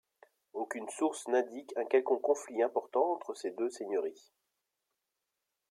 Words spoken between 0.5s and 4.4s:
Aucune source n'indique un quelconque conflit important entre ces deux seigneuries.